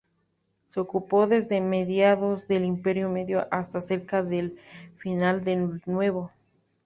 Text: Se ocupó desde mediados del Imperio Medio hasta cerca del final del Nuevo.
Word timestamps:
Se 0.65 0.79
ocupó 0.79 1.27
desde 1.27 1.61
mediados 1.61 2.47
del 2.47 2.65
Imperio 2.65 3.07
Medio 3.11 3.47
hasta 3.51 3.81
cerca 3.81 4.23
del 4.23 4.57
final 4.95 5.43
del 5.43 5.83
Nuevo. 5.85 6.31